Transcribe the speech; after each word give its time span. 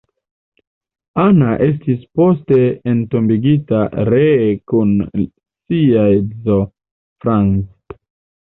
Anna 1.23 1.49
estis 1.65 1.99
poste 2.21 2.57
entombigita 2.93 3.83
ree 4.09 4.49
kun 4.73 4.97
sia 5.21 6.07
edzo 6.19 6.61
Franz. 7.23 8.03